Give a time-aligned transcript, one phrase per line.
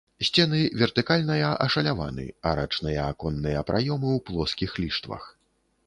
[0.27, 5.23] Сцены вертыкальная ашаляваны, арачныя аконныя праёмы ў плоскіх ліштвах.